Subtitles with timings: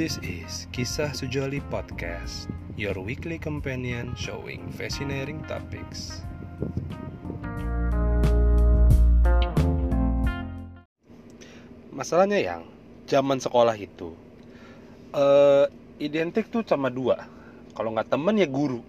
[0.00, 6.24] This is Kisah Sujoli Podcast, your weekly companion showing fascinating topics.
[11.92, 12.64] Masalahnya yang
[13.04, 14.16] zaman sekolah itu
[15.12, 15.68] eh
[16.00, 17.28] identik tuh sama dua.
[17.76, 18.80] Kalau nggak temen ya guru,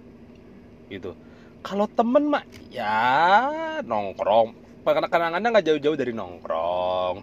[0.88, 1.12] gitu.
[1.60, 4.56] Kalau temen mah ya nongkrong.
[4.88, 7.20] Kadang-kadang nggak jauh-jauh dari nongkrong,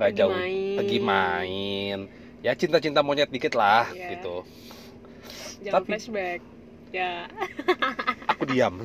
[0.00, 0.76] nggak jauh main.
[0.80, 2.00] pergi main.
[2.46, 4.14] Ya cinta-cinta monyet dikit lah, Iya.
[4.14, 4.46] gitu.
[5.66, 6.40] Jangan Tapi- flashback.
[6.94, 7.26] Ya.
[8.30, 8.78] aku diam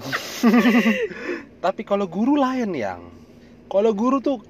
[1.64, 3.02] tapi kalau guru lain yang
[3.70, 4.42] kalau guru tuh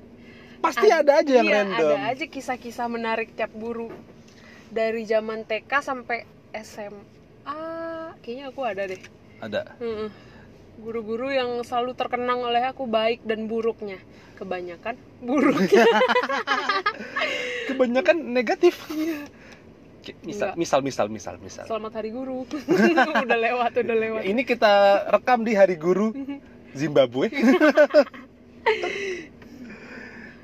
[0.63, 3.91] pasti Ad- ada aja yang iya, random Ada aja kisah-kisah menarik tiap guru.
[4.71, 6.23] Dari zaman TK sampai
[6.55, 7.59] SMA.
[8.23, 9.02] Kayaknya aku ada deh.
[9.41, 10.07] ada Heeh.
[10.80, 13.99] Guru-guru yang selalu terkenang oleh aku baik dan buruknya.
[14.39, 15.85] Kebanyakan buruknya.
[17.71, 19.22] kebanyakan negatif Iya.
[20.25, 22.42] Misal misal misal misal misal Selamat hari guru.
[23.25, 24.22] udah lewat, udah lewat.
[24.25, 26.09] ini kita rekam di hari guru
[26.80, 27.30] Zimbabwe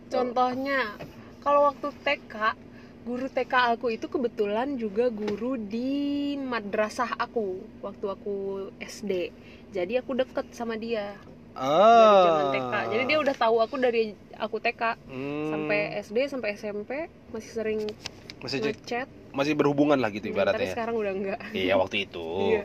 [0.07, 0.95] Contohnya,
[1.43, 2.35] kalau waktu TK,
[3.03, 8.35] guru TK aku itu kebetulan juga guru di madrasah aku waktu aku
[8.79, 9.33] SD.
[9.77, 11.21] Jadi aku deket sama dia
[11.53, 12.73] dari zaman TK.
[12.89, 14.93] Jadi dia udah tahu aku dari aku TK Ah.
[15.05, 16.91] Hmm, sampai SD sampai SMP
[17.29, 17.79] masih sering
[18.37, 19.05] masih ngechat.
[19.29, 21.39] masih berhubungan lah gitu Hmm, Tapi ibaratnya sekarang udah enggak.
[21.53, 22.63] iya waktu itu Iya.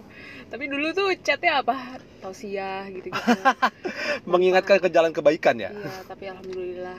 [0.49, 1.77] Tapi dulu tuh chatnya apa?
[2.21, 3.33] Tausiah gitu-gitu.
[4.33, 6.97] mengingatkan ke jalan kebaikan ya Iya, tapi alhamdulillah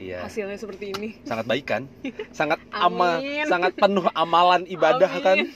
[0.00, 0.24] iya.
[0.26, 1.08] hasilnya seperti ini.
[1.26, 1.82] sangat baik kan?
[2.38, 5.24] Sangat ama sangat penuh amalan ibadah Amin.
[5.24, 5.38] kan?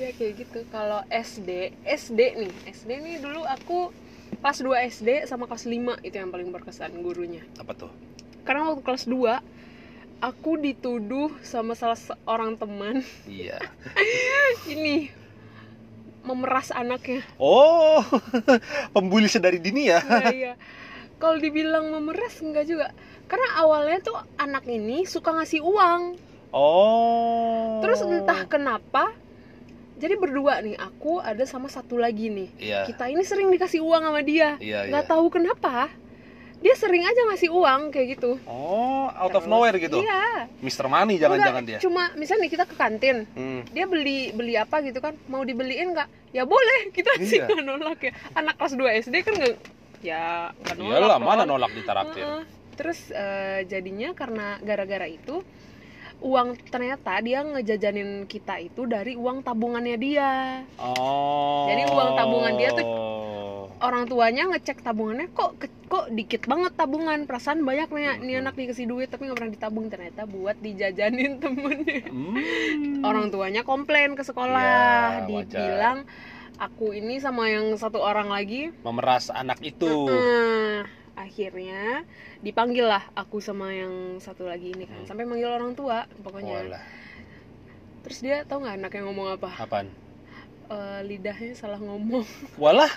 [0.00, 0.64] Ya kayak gitu.
[0.72, 2.52] Kalau SD SD nih.
[2.72, 3.92] SD nih dulu aku
[4.40, 7.44] kelas 2 SD sama kelas 5 itu yang paling berkesan gurunya.
[7.60, 7.92] Apa tuh?
[8.48, 13.04] Karena waktu kelas 2 aku dituduh sama salah seorang teman.
[13.28, 13.60] Iya.
[14.72, 15.12] Ini
[16.26, 17.22] memeras anaknya.
[17.38, 18.02] Oh
[18.94, 20.00] pembuli sedari dini ya?
[20.02, 20.52] Iya, iya.
[21.16, 22.92] Kalau dibilang memeras enggak juga.
[23.26, 26.02] Karena awalnya tuh anak ini suka ngasih uang.
[26.54, 27.82] Oh.
[27.82, 29.10] Terus entah kenapa
[29.96, 32.48] jadi berdua nih aku ada sama satu lagi nih.
[32.60, 32.80] Iya.
[32.86, 34.60] Kita ini sering dikasih uang sama dia.
[34.60, 34.92] Iya iya.
[34.92, 35.88] nggak tahu kenapa
[36.56, 38.40] dia sering aja ngasih uang kayak gitu.
[38.48, 40.00] Oh out of Terus, nowhere gitu?
[40.00, 40.48] Iya.
[40.60, 40.86] Mr.
[40.88, 41.78] Money jangan-jangan dia?
[41.80, 43.16] cuma misalnya nih kita ke kantin.
[43.36, 43.64] Hmm.
[43.72, 45.16] dia beli beli apa gitu kan?
[45.28, 46.08] Mau dibeliin nggak?
[46.36, 47.48] Ya boleh kita sih Iya.
[47.48, 48.12] nggak nolak ya.
[48.36, 49.54] Anak kelas 2 SD kan nggak
[49.98, 51.24] ya nggak nolak iyalah dong.
[51.24, 52.42] mana nolak di taraktir Heeh.
[52.74, 55.40] terus eh, jadinya karena gara-gara itu
[56.18, 60.30] uang ternyata dia ngejajanin kita itu dari uang tabungannya dia
[60.76, 62.86] oh Jadi uang tabungan dia tuh
[63.78, 68.42] orang tuanya ngecek tabungannya kok ke- kok dikit banget tabungan perasaan banyak nih nih Hmm.
[68.42, 73.04] anak dikasih duit tapi nggak pernah ditabung ternyata buat dijajanin temennya Hmm.
[73.04, 76.08] orang tuanya komplain ke sekolah Ya, dibilang
[76.56, 78.72] aku ini sama yang satu orang lagi.
[78.82, 79.88] Memeras anak itu.
[80.08, 80.84] Nah,
[81.16, 82.04] akhirnya
[82.40, 85.00] dipanggil lah aku sama yang satu lagi ini kan.
[85.02, 85.08] Hmm.
[85.08, 86.56] sampai manggil orang tua pokoknya.
[86.66, 86.84] Walah,
[88.04, 89.50] terus dia tahu nggak anaknya ngomong apa?
[89.56, 89.88] Apaan?
[90.66, 92.26] Eh, lidahnya salah ngomong.
[92.62, 92.90] Walah,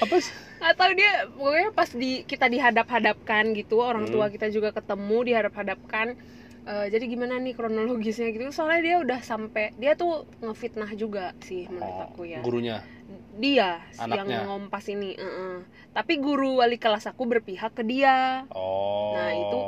[0.00, 0.34] apa sih?
[0.58, 4.14] nggak tahu dia pokoknya pas di kita dihadap-hadapkan gitu orang Hmm.
[4.18, 6.18] tua kita juga ketemu dihadap-hadapkan
[6.68, 11.64] Eh, jadi gimana nih kronologisnya gitu soalnya dia udah sampai dia tuh ngefitnah juga sih
[11.64, 12.84] menurut Oh, aku ya gurunya.
[13.32, 14.44] dia Anaknya.
[14.44, 15.64] yang ngompas ini eh-eh.
[15.96, 19.16] tapi guru wali kelas aku berpihak ke dia Oh.
[19.16, 19.58] Nah, itu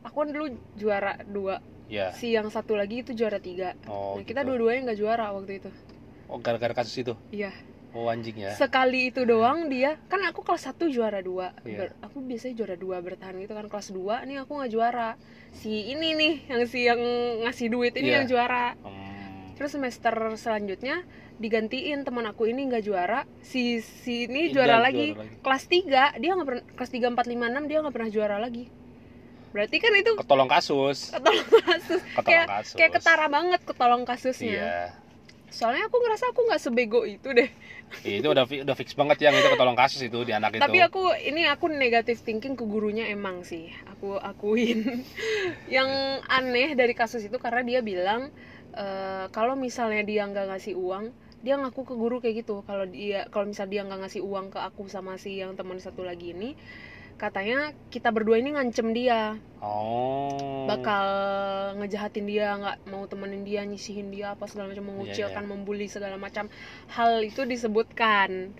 [0.00, 1.58] aku kan dulu juara dua
[1.90, 2.14] Ya.
[2.14, 4.14] si yang satu lagi itu juara tiga Oh.
[4.14, 4.54] nah kita gitu.
[4.54, 5.70] dua-duanya nggak juara waktu itu
[6.30, 7.18] Oh, gara-gara kasus itu.
[7.28, 7.50] iya
[7.94, 8.50] Oh, anjing ya.
[8.52, 11.78] sekali itu doang dia kan aku kelas 1 juara dua Iya.
[11.86, 15.14] Ber- aku biasanya juara dua bertahan gitu kan kelas 2 nih aku nggak juara
[15.52, 16.98] si ini nih yang si yang
[17.40, 18.16] ngasih duit ini Iya.
[18.16, 19.54] yang juara Hmm.
[19.54, 21.06] terus semester selanjutnya
[21.36, 25.12] digantiin teman aku ini nggak juara si si ini Ida juara lagi.
[25.12, 25.38] juara lagi.
[25.40, 28.64] kelas 3 dia nggak pernah kelas 3 4 5 6 dia nggak pernah juara lagi
[29.50, 30.98] berarti kan itu Ketolong kasus.
[31.10, 32.74] ketolong kasus Ketolong kayak kasus.
[32.74, 34.82] kayak ketara banget ketolong kasusnya Iya.
[35.54, 37.46] Soalnya aku ngerasa aku nggak sebego itu deh.
[38.02, 40.62] Itu udah udah fix banget yang itu ketolong kasus itu di anak itu.
[40.66, 43.70] tapi aku ini aku negatif thinking ke gurunya emang sih.
[43.94, 45.06] Aku akuin.
[45.78, 45.90] Yang
[46.26, 48.34] aneh dari kasus itu karena dia bilang
[48.74, 51.14] eh, kalau misalnya dia nggak ngasih uang
[51.44, 52.66] dia ngaku ke guru kayak gitu.
[52.66, 56.02] Kalau dia kalau misal dia nggak ngasih uang ke aku sama si yang teman satu
[56.02, 56.58] lagi ini
[57.14, 59.38] katanya kita berdua ini ngancem dia.
[59.64, 60.68] Oh.
[60.68, 61.08] bakal
[61.80, 65.48] ngejahatin dia nggak mau temenin dia nyisihin dia apa segala macam mengucilkan iya.
[65.48, 66.52] membuli segala macam.
[66.92, 68.52] Hal itu disebutkan.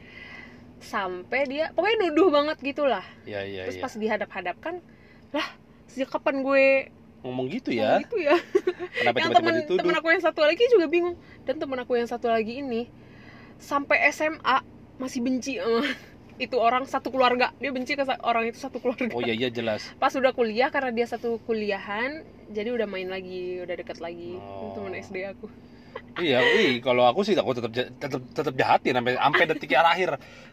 [0.81, 3.05] Sampai dia pokoknya nuduh banget gitulah.
[3.29, 3.85] Iya, iya, terus iya.
[3.85, 4.75] pas dihadap-hadapkan
[5.33, 5.47] lah
[5.89, 6.65] sejak kapan gue
[7.25, 8.01] ngomong gitu ya?
[8.05, 8.37] gitu ya?
[9.01, 9.81] Kenapa yang dituduh?
[9.81, 11.17] temen aku yang satu lagi juga bingung.
[11.49, 12.89] Dan temen aku yang satu lagi ini
[13.57, 14.61] sampai SMA
[15.01, 15.83] masih benci sama
[16.39, 17.55] itu orang satu keluarga.
[17.63, 19.11] Dia benci ke orang itu satu keluarga.
[19.15, 19.87] Oh iya iya jelas.
[20.03, 24.37] Pas udah kuliah karena dia satu kuliahan jadi udah main lagi udah deket lagi.
[24.39, 24.75] Oh.
[24.75, 25.47] temen SD aku.
[26.15, 30.11] Iya wih kalau aku sih aku tetap tetap tetap jahatin sampai sampai detik terakhir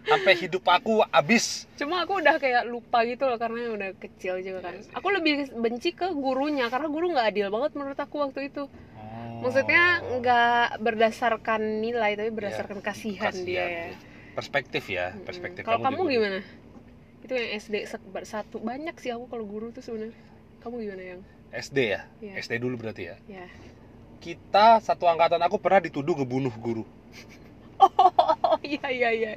[0.10, 1.69] sampai hidup aku habis.
[1.78, 4.81] Cuma aku udah kayak lupa gitu loh karena udah kecil juga kan.
[4.98, 8.66] Aku lebih benci ke gurunya karena guru nggak adil banget menurut aku waktu itu.
[9.42, 10.18] Maksudnya Oh.
[10.22, 13.66] nggak berdasarkan nilai tapi berdasarkan kasihan, Kasihan, dia.
[13.66, 16.13] ya perspektif ya perspektif kalau kamu juga.
[16.16, 16.39] gimana?
[17.22, 17.75] itu yang SD
[18.25, 20.18] satu banyak sih aku kalau guru tuh sebenarnya.
[20.66, 21.22] Kamu gimana yang?
[21.54, 22.01] SD ya?
[22.18, 22.33] Iya.
[22.42, 23.16] SD dulu berarti ya?
[23.30, 23.45] Ya
[24.22, 26.86] kita satu angkatan aku pernah dituduh ngebunuh guru.
[28.51, 29.31] Oh iya iya iya.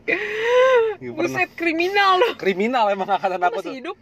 [0.99, 1.14] Pernah.
[1.14, 2.35] Buset kriminal loh.
[2.35, 3.73] Kriminal emang angkatan Kamu aku tuh.
[3.73, 3.96] hidup?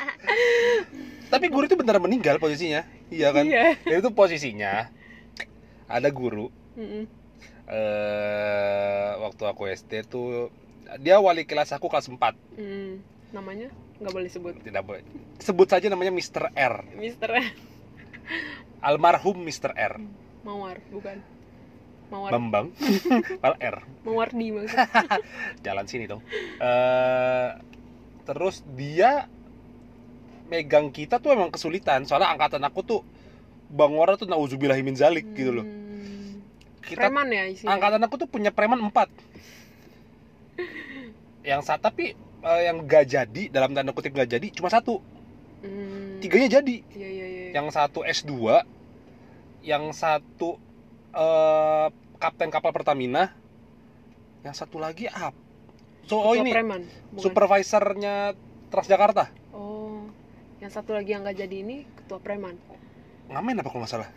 [1.32, 2.88] Tapi guru itu benar meninggal posisinya.
[3.12, 3.44] Iya kan?
[3.44, 3.76] Iya.
[3.84, 4.88] Jadi itu posisinya
[5.84, 6.48] ada guru.
[6.80, 7.04] Mm-mm.
[7.66, 10.54] Eh waktu aku SD tuh
[11.02, 12.18] dia wali kelas aku kelas 4
[12.56, 13.02] Hmm,
[13.34, 13.68] namanya?
[13.98, 15.02] Nggak boleh sebut tidak boleh.
[15.42, 16.52] Sebut saja namanya Mr.
[16.54, 16.74] R.
[16.94, 17.30] Mister
[18.86, 19.74] almarhum Mr.
[19.74, 19.98] R.
[20.46, 21.18] Mawar bukan.
[22.06, 22.30] Mawar.
[22.30, 22.70] Bambang.
[23.46, 23.76] Al R.
[24.06, 24.86] Mawardi maksudnya.
[25.66, 26.22] Jalan sini dong.
[26.62, 27.50] Eh
[28.26, 29.26] terus dia
[30.46, 32.06] megang kita tuh emang kesulitan.
[32.06, 33.00] Soalnya angkatan aku tuh
[33.66, 35.66] Bang Wara tuh nauzubillahi min zalik gitu loh.
[35.66, 35.85] Hmm.
[36.86, 37.74] Kita preman ya isinya.
[37.74, 39.10] angkatan aku tuh punya preman empat.
[41.42, 45.02] Yang saat tapi eh, yang gak jadi dalam tanda kutip gak jadi cuma satu.
[45.66, 46.22] Hmm.
[46.22, 46.76] tiganya jadi.
[46.94, 47.44] Iya iya iya.
[47.58, 48.32] Yang satu S2
[49.66, 50.62] yang satu
[51.10, 51.86] eh,
[52.22, 53.34] kapten kapal Pertamina
[54.46, 55.34] yang satu lagi apa
[56.06, 57.22] so oh Ketua ini preman bukan?
[57.26, 59.30] supervisornya Transjakarta.
[59.50, 60.06] Oh
[60.62, 62.54] yang satu lagi yang nggak jadi ini ketua preman.
[63.26, 64.10] Ngamen apa kalau nggak salah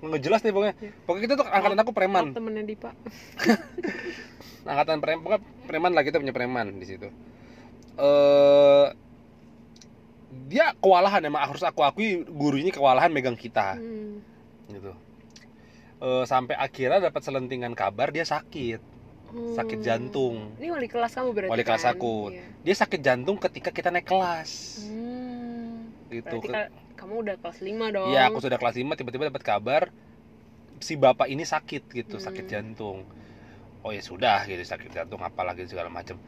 [0.00, 0.90] nggak jelas nih pokoknya Iya.
[1.02, 2.90] pokoknya kita tuh angkatan aku preman Oh, temennya Dipa
[4.70, 7.08] angkatan preman pokoknya preman lah kita punya preman di situ
[7.96, 8.86] eh
[10.42, 14.22] dia kewalahan emang harus aku akui guru ini kewalahan megang kita Hmm.
[14.68, 14.92] gitu
[16.00, 18.80] Eh, sampai akhirnya dapat selentingan kabar dia sakit
[19.30, 19.84] sakit Hmm.
[19.84, 21.92] jantung ini wali kelas kamu berarti Wali kelas kan?
[21.92, 22.32] aku.
[22.32, 22.44] Iya.
[22.58, 25.92] dia sakit jantung ketika kita naik kelas Hmm.
[26.08, 29.82] gitu berarti kamu udah kelas 5 dong Iya, aku sudah kelas 5 tiba-tiba dapat kabar
[30.80, 32.24] si bapak ini sakit gitu, Hmm.
[32.24, 33.04] sakit jantung.
[33.80, 36.20] Oh ya sudah gitu, sakit jantung apalagi segala macam.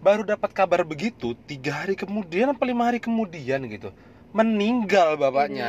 [0.00, 3.92] Baru dapat kabar begitu tiga hari kemudian apa lima hari kemudian gitu
[4.32, 5.68] meninggal bapaknya.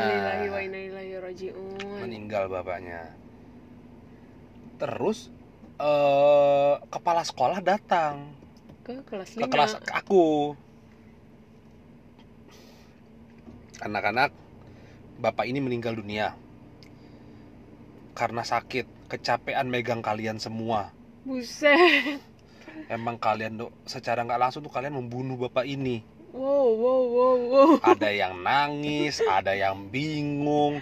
[2.00, 3.12] Meninggal bapaknya.
[4.80, 5.28] Terus
[5.82, 8.32] eh kepala sekolah datang
[8.86, 10.56] ke kelas ke 5 kelas aku.
[13.82, 14.30] Anak-anak,
[15.18, 16.38] bapak ini meninggal dunia
[18.12, 20.92] karena sakit, kecapean megang kalian semua.
[21.24, 22.22] buset
[22.86, 26.04] Emang kalian do, secara nggak langsung tuh kalian membunuh bapak ini.
[26.32, 30.80] wow wow wow wow Ada yang nangis, ada yang bingung.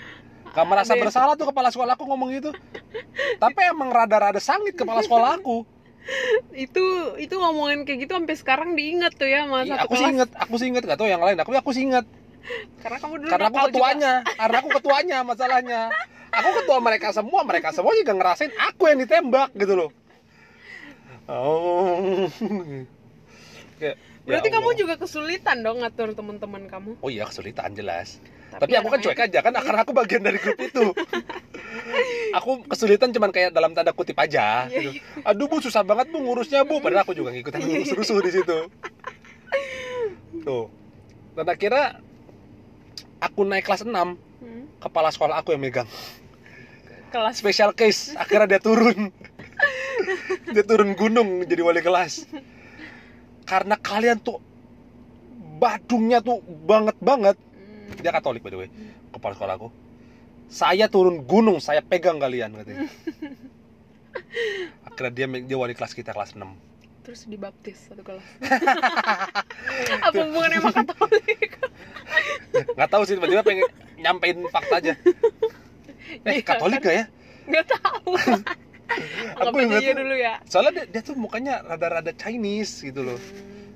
[0.50, 2.52] Gak merasa bersalah tuh kepala sekolah aku ngomong gitu.
[3.38, 5.64] Tapi emang rada-rada sangit kepala sekolah aku.
[6.58, 6.84] itu
[7.22, 10.54] itu ngomongin kayak gitu sampai sekarang diingat tuh ya sama Iya, aku sih inget, aku
[10.58, 11.38] sih inget gak tau yang lain.
[11.38, 12.04] Aku aku sih inget.
[12.80, 13.76] Karena kamu dulu karena aku nakal juga.
[13.76, 14.14] ketuanya.
[14.26, 15.82] Karena aku ketuanya masalahnya.
[16.30, 17.42] Aku ketua mereka semua.
[17.44, 19.90] Mereka semua juga ngerasain aku yang ditembak gitu loh.
[21.30, 22.26] Oh.
[23.80, 24.80] Kayak, ya berarti kamu Allah.
[24.82, 26.92] juga kesulitan dong ngatur teman-teman kamu.
[27.00, 28.18] Oh iya kesulitan jelas.
[28.50, 30.86] Tapi aku kan cuek aja kan karena aku bagian dari grup itu.
[32.30, 35.02] Aku kesulitan cuman kayak dalam tanda kutip aja Iya, gitu.
[35.26, 36.78] aduh bu susah banget bu ngurusnya bu.
[36.78, 37.74] Padahal aku juga ngikutin Iya, iya.
[37.82, 38.58] ngurus rusuh di situ.
[40.46, 40.66] Tuh.
[41.34, 41.98] Dan akhirnya
[43.20, 43.94] aku naik kelas 6
[44.40, 45.88] Hmm, kepala sekolah aku yang megang.
[47.12, 47.44] Kelas.
[47.44, 49.12] Special case akhirnya dia turun.
[50.56, 52.26] Dia turun gunung jadi wali kelas.
[53.44, 54.40] Karena kalian tuh
[55.60, 57.36] badungnya tuh banget banget.
[57.36, 58.70] Hmm, dia katolik by the way
[59.12, 59.70] kepala sekolah aku.
[60.48, 62.88] Saya turun gunung saya pegang kalian katanya.
[64.88, 66.48] Akhirnya dia dia wali kelas kita kelas 6
[67.10, 68.22] terus dibaptis satu kelas.
[70.06, 71.58] Apa hubungannya sama katolik?
[72.78, 73.66] Nggak tahu sih tiba-tiba pengen
[73.98, 74.94] nyampein fakta aja.
[76.30, 77.06] Eh Iya, katolik gak ya?
[77.50, 78.14] Nggak tahu.
[79.42, 79.98] Aku ingat tuh.
[80.06, 80.38] dulu ya.
[80.46, 83.18] Soalnya dia, dia tuh mukanya rada-rada Chinese gitu loh.
[83.18, 83.74] Hmm.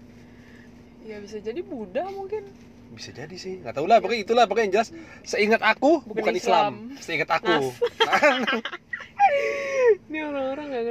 [1.09, 2.45] ya bisa jadi Buddha mungkin.
[2.93, 3.97] Bisa jadi sih nggak tahu lah.
[3.97, 4.89] Pokoknya itulah pokoknya yang jelas
[5.25, 6.93] seingat aku bukan, Bukan Islam.
[6.93, 7.01] Islam.
[7.01, 7.49] seingat aku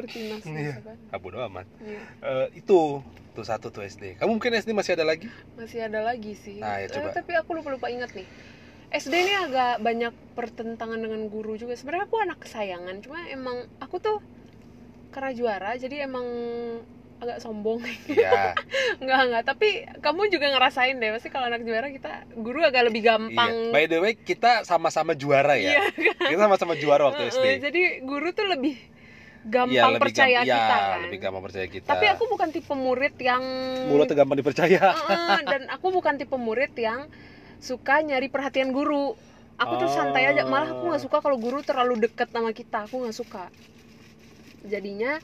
[0.02, 0.74] orang-orang nggak ngerti nas Iya.
[1.14, 2.02] apa ah amat Iya.
[2.22, 2.78] Eh, itu
[3.32, 6.82] tuh satu tuh SD kamu mungkin SD masih ada lagi masih ada lagi sih Nah,
[6.82, 7.16] ya, Eh, coba.
[7.16, 8.26] tapi aku lupa lupa ingat nih
[8.92, 13.96] SD ini agak banyak pertentangan dengan guru juga sebenarnya aku anak kesayangan cuma emang aku
[13.96, 14.20] tuh
[15.12, 16.24] karena juara jadi emang
[17.22, 17.78] agak sombong
[18.10, 18.52] ya
[18.98, 19.42] Enggak, enggak.
[19.46, 19.68] Tapi
[20.02, 21.14] kamu juga ngerasain deh.
[21.14, 23.14] Pasti kalau anak juara kita guru agak lebih iya.
[23.14, 23.70] gampang.
[23.70, 25.82] by the way kita sama-sama juara ya Iya,
[26.18, 28.74] kita sama-sama juara waktu SD Jadi guru tuh lebih
[29.42, 31.00] Iya, gampang lebih percaya gamp- kita iya, kan.
[31.02, 33.42] lebih gampang percaya kita Tapi aku bukan tipe murid yang
[33.90, 37.10] mulutnya gampang dipercaya Heeh, dan aku bukan tipe murid yang
[37.58, 39.18] suka nyari perhatian guru.
[39.54, 40.42] Aku tuh santai aja.
[40.44, 42.86] Malah aku nggak suka kalau guru terlalu deket sama kita.
[42.86, 43.46] Aku nggak suka.
[44.62, 45.18] Jadinya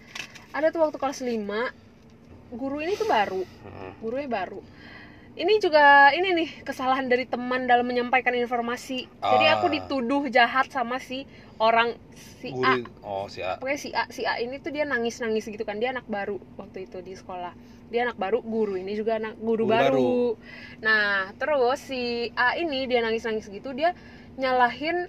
[0.50, 1.38] ada tuh waktu kelas 5
[2.50, 3.44] guru ini tuh baru
[4.00, 4.64] gurunya baru
[5.34, 9.54] ini juga ini nih kesalahan dari teman dalam menyampaikan informasi jadi Ah.
[9.54, 11.98] aku dituduh jahat sama si orang
[12.40, 12.78] si A.
[13.02, 13.58] Oh si A.
[13.58, 15.78] Pokoknya si A si A ini tuh dia nangis nangis gitu kan.
[15.82, 17.52] Dia anak baru waktu itu di sekolah.
[17.90, 19.86] Dia anak baru guru ini juga anak guru, Guru baru.
[19.90, 20.22] baru.
[20.84, 23.96] nah terus si A ini dia nangis nangis gitu dia
[24.38, 25.08] nyalahin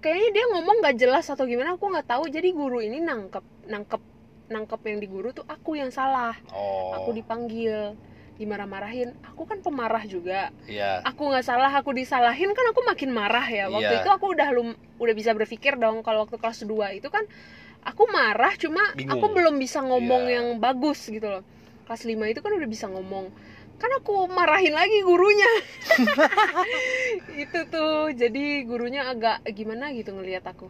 [0.00, 2.26] kayaknya dia ngomong nggak jelas atau gimana aku nggak tahu.
[2.28, 4.02] Jadi guru ini nangkep nangkep
[4.50, 6.34] nangkep yang di guru tuh aku yang salah.
[6.50, 6.98] Oh.
[6.98, 7.94] Aku dipanggil
[8.40, 9.12] dimarah-marahin.
[9.28, 10.48] Aku kan pemarah juga.
[10.64, 11.04] Iya.
[11.04, 13.68] Aku nggak salah aku disalahin kan aku makin marah ya.
[13.68, 14.00] Waktu Iya.
[14.00, 17.28] itu aku udah lum udah bisa berpikir dong kalau waktu kelas 2 itu kan
[17.84, 19.20] aku marah cuma Bingung.
[19.20, 20.34] aku belum bisa ngomong Iya.
[20.40, 21.44] yang bagus gitu loh.
[21.84, 23.28] Kelas 5 itu kan udah bisa ngomong.
[23.76, 25.48] Kan aku marahin lagi gurunya.
[27.42, 30.68] Itu tuh jadi gurunya agak gimana gitu ngelihat aku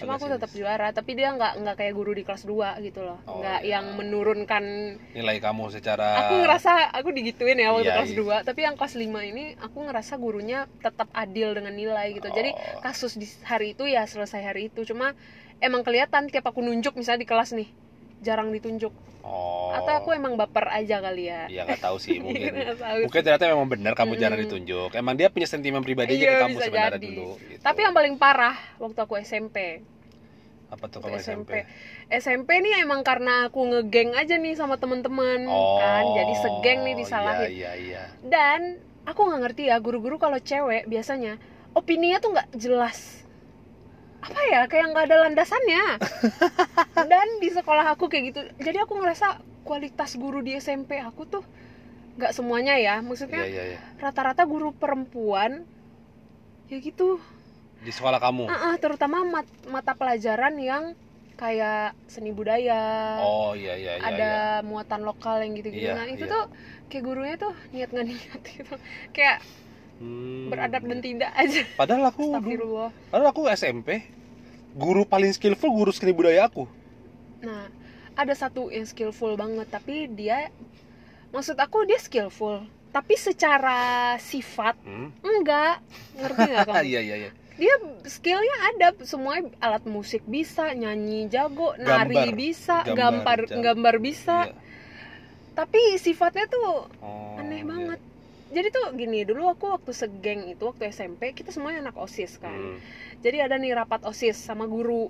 [0.00, 3.18] cuma aku tetap juara tapi dia nggak nggak kayak guru di kelas 2 gitu loh
[3.22, 3.70] Oh, nggak iya.
[3.76, 4.64] yang menurunkan
[5.12, 8.42] nilai kamu secara aku ngerasa aku digituin ya waktu Iya, kelas iya.
[8.42, 12.50] 2 tapi yang kelas 5 ini aku ngerasa gurunya tetap adil dengan nilai gitu jadi
[12.50, 12.80] Oh.
[12.80, 15.12] kasus di hari itu ya selesai hari itu cuma
[15.58, 17.68] emang kelihatan tiap aku nunjuk misalnya di kelas nih
[18.20, 22.50] jarang ditunjuk oh atau aku emang baper aja kali ya Iya nggak tahu sih mungkin.
[22.74, 24.50] Tahu mungkin ternyata memang benar kamu jarang Mm-mm.
[24.50, 24.90] ditunjuk.
[24.92, 27.08] Emang dia punya sentimen pribadi aja Iya, ke kamu bisa sebenarnya jadi.
[27.08, 27.28] dulu.
[27.38, 27.62] gitu.
[27.62, 29.56] tapi yang paling parah waktu aku SMP
[30.66, 31.66] apa tuh kalau SMP?
[32.08, 36.94] SMP nih emang karena aku ngegeng aja nih sama teman-teman Oh, kan jadi segeng nih
[36.96, 38.02] disalahin Iya iya iya.
[38.22, 43.22] dan aku nggak ngerti ya guru-guru kalau cewek biasanya opininya tuh nggak jelas
[44.20, 45.84] apa ya kayak nggak ada landasannya
[47.10, 51.44] dan di sekolah aku kayak gitu jadi aku ngerasa kualitas guru di SMP aku tuh
[52.16, 53.78] nggak semuanya ya Iya maksudnya iya iya.
[53.96, 55.64] rata-rata guru perempuan
[56.68, 57.16] ya gitu
[57.80, 58.44] Di sekolah kamu.
[58.44, 60.92] Ah, ah, terutama mat- mata pelajaran yang
[61.40, 64.04] kayak seni budaya Oh iya iya iya.
[64.04, 64.66] ada iya.
[64.68, 66.34] muatan lokal yang gitu-gitu Iya, nah itu iya.
[66.36, 66.44] tuh
[66.92, 68.74] kayak gurunya tuh niat nggak niat gitu
[69.16, 69.40] kayak
[70.00, 70.48] Hmm.
[70.48, 73.88] beradab dan tidak aja Padahal aku Astagfirullah padahal aku SMP
[74.72, 76.64] guru paling skillful guru seni budaya aku.
[77.38, 77.68] nah
[78.12, 80.48] ada satu yang skillful banget tapi dia
[81.30, 83.78] maksud aku dia skillful tapi secara
[84.16, 85.12] sifat Hmm.
[85.20, 85.78] enggak
[86.16, 87.30] ngerti nggak kamu iya iya iya.
[87.54, 92.28] dia skillnya ada semuanya alat musik bisa nyanyi jago nari Gambar.
[92.34, 94.56] bisa Gambar, gambar gambar bisa Iya.
[95.52, 97.79] tapi sifatnya tuh Oh, aneh banget
[98.50, 102.50] jadi tuh gini dulu aku waktu segeng itu waktu SMP kita semuanya anak osis kan
[102.50, 102.78] Hmm.
[103.18, 105.08] jadi ada nih rapat osis sama guru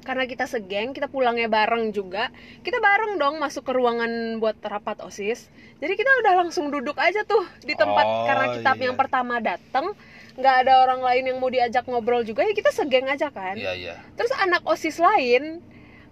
[0.00, 4.08] karena kita segeng kita pulangnya bareng juga kita bareng dong masuk ke ruangan
[4.40, 8.70] buat rapat osis jadi kita udah langsung duduk aja tuh di tempat Oh, karena kita
[8.72, 8.82] iya.
[8.88, 9.92] yang pertama dateng
[10.32, 13.72] nggak ada orang lain yang mau diajak ngobrol juga ya kita segeng aja kan Iya
[13.74, 13.94] iya.
[14.16, 15.60] terus anak osis lain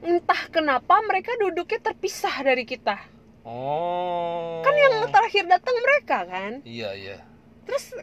[0.04, 3.00] entah kenapa mereka duduknya terpisah dari kita
[3.46, 4.58] Oh.
[4.66, 7.16] kan yang terakhir datang mereka kan Iya iya.
[7.62, 7.94] terus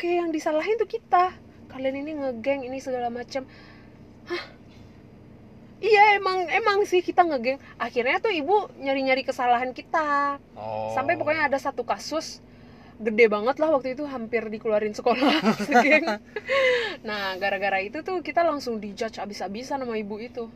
[0.00, 1.36] kayak yang disalahin tuh kita
[1.68, 3.44] kalian ini ngegeng ini segala macam
[4.24, 4.44] hah
[5.80, 10.92] iya emang emang sih kita ngegeng akhirnya tuh ibu nyari nyari kesalahan kita Oh.
[10.96, 12.40] sampai pokoknya ada satu kasus
[13.00, 16.04] gede banget lah waktu itu hampir dikeluarin sekolah segeng
[17.00, 20.52] nah gara-gara itu tuh kita langsung dijudge abis-abisan sama ibu itu.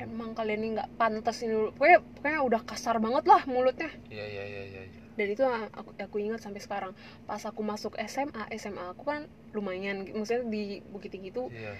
[0.00, 4.24] Emang kalian ini nggak pantas ini dulu pokoknya, pokoknya udah kasar banget lah mulutnya Iya
[4.24, 4.82] iya iya iya.
[4.86, 5.00] iya.
[5.14, 6.92] dan itu aku aku ingat sampai sekarang
[7.24, 11.74] pas aku masuk SMA SMA aku kan lumayan maksudnya di Bukit Tinggi itu Iya.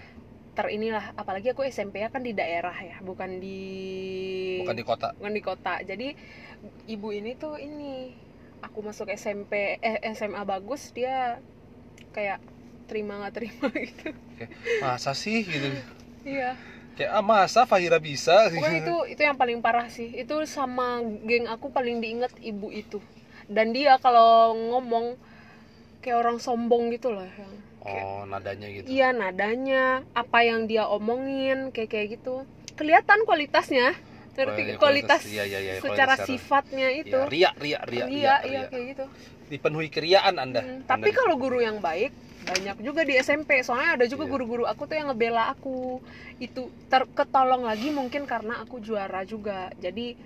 [0.50, 3.60] ter inilah apalagi aku SMP ya kan di daerah ya bukan di
[4.60, 5.08] Bukan di kota.
[5.14, 6.12] bukan di kota jadi
[6.86, 8.12] ibu ini tuh ini
[8.60, 11.40] aku masuk SMP eh SMA bagus dia
[12.10, 12.42] kayak
[12.84, 14.10] terima nggak terima gitu
[14.78, 15.70] Masa sih gitu.
[16.22, 16.58] iya
[16.98, 18.50] Kayak ah, masa Fahira bisa?
[18.52, 23.00] pokoknya itu itu yang paling parah sih itu sama geng aku paling diinget ibu itu
[23.48, 25.16] dan dia kalau ngomong
[26.00, 28.84] kayak orang sombong gitu loh yang kayak Oh, nadanya gitu.
[28.92, 32.44] iya nadanya apa yang dia omongin kayak kayak gitu
[32.76, 33.96] kelihatan kualitasnya
[34.36, 38.08] ngerti iya, kualitas, iya, iya, iya, secara kualitas sifatnya itu Ya, ria, ria, ria, iya
[38.08, 38.70] ria, iya ria.
[38.72, 39.04] kayak gitu
[39.50, 40.62] Dipenuhi keriaan Anda.
[40.64, 42.08] Hmm, Anda tapi kalau guru yang baik
[42.50, 44.32] banyak juga di SMP soalnya ada juga Iya.
[44.34, 46.02] guru-guru aku tuh yang ngebela aku.
[46.42, 49.70] Itu terketolong lagi mungkin karena aku juara juga.
[49.78, 50.18] Jadi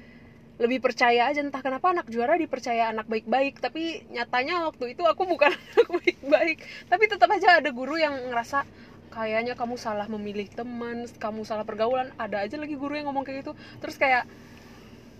[0.57, 1.45] lebih percaya aja.
[1.45, 3.61] Entah kenapa anak juara dipercaya anak baik-baik.
[3.61, 6.59] Tapi nyatanya waktu itu aku bukan anak baik-baik.
[6.89, 8.65] Tapi tetap aja ada guru yang ngerasa
[9.13, 12.09] kayaknya kamu salah memilih teman kamu salah pergaulan.
[12.17, 13.53] Ada aja lagi guru yang ngomong kayak gitu.
[13.85, 14.25] Terus kayak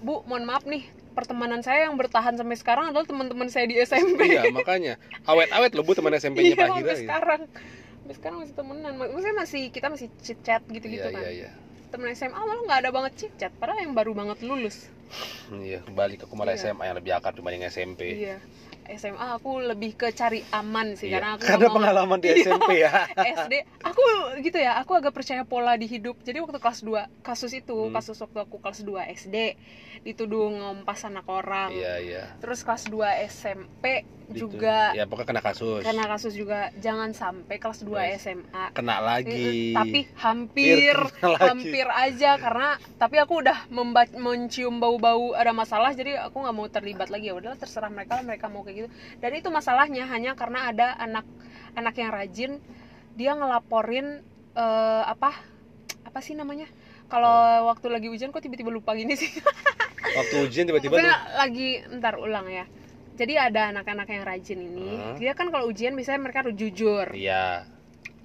[0.01, 0.85] bu mohon maaf nih
[1.15, 4.95] pertemanan saya yang bertahan sampai sekarang adalah teman-teman saya di SMP Iya, makanya
[5.25, 6.91] awet-awet loh Bu teman SMP-nya iya, Pak sampai Hira.
[6.91, 7.03] gitu.
[7.03, 7.41] sekarang
[7.97, 11.51] sampai sekarang masih temenan maksudnya masih kita masih chit chat gitu-gitu Iya, kan iya, iya.
[11.89, 14.91] temen SMA malah nggak ada banget chit chat padahal yang baru banget lulus
[15.49, 16.69] Iya, kembali ke kumala Iya.
[16.69, 18.19] SMA yang lebih akar dibanding SMP.
[18.19, 18.43] iya
[18.87, 22.37] SMA aku lebih ke cari aman sih Iya, karena aku Karena ngomong- pengalaman di Iya.
[22.43, 22.93] SMP ya.
[23.41, 24.03] SD aku
[24.41, 27.93] gitu ya aku agak percaya pola di hidup jadi waktu kelas 2 kasus itu Hmm.
[27.93, 29.57] kasus waktu aku kelas 2 SD
[30.03, 32.25] dituduh ngompas anak orang Iya, iya.
[32.39, 34.49] terus kelas 2 SMP Gitu.
[34.49, 35.81] juga Ya pokoknya kena kasus.
[35.81, 38.25] karena kasus juga jangan sampai kelas 2 Yes.
[38.25, 39.29] SMA Kena lagi.
[39.69, 41.45] Mm-mm, tapi hampir kena lagi.
[41.45, 43.69] hampir aja karena tapi aku udah
[44.15, 48.25] mencium bau-bau ada masalah jadi aku nggak mau terlibat lagi ya udahlah terserah mereka lah
[48.25, 48.89] mereka mau kayak gitu
[49.19, 51.25] dan itu masalahnya hanya karena ada anak
[51.73, 52.53] anak yang rajin
[53.15, 54.21] dia ngelaporin
[54.53, 55.31] eh, apa
[56.05, 56.67] apa sih namanya
[57.07, 57.31] kalau
[57.69, 59.31] waktu lagi ujian kok tiba-tiba lupa gini sih
[60.05, 62.67] Waktu ujian tiba-tiba tuh lagi ntar ulang ya
[63.15, 65.17] jadi ada anak-anak yang rajin ini Hmm.
[65.17, 67.67] dia kan kalau ujian biasanya mereka harus jujur Iya.